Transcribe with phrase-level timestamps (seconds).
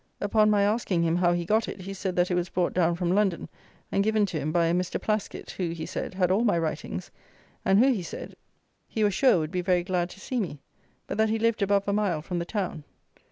[0.19, 2.95] Upon my asking him how he got it, he said that it was brought down
[2.95, 3.47] from London
[3.91, 4.99] and given to him by a Mr.
[4.99, 7.11] Plaskitt, who, he said, had all my writings,
[7.63, 8.35] and who, he said,
[8.87, 10.59] he was sure would be very glad to see me;
[11.05, 12.83] but that he lived above a mile from the town.